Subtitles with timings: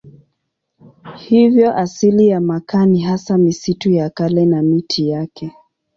[1.15, 5.51] Hivyo asili ya makaa ni hasa misitu ya kale na miti yake.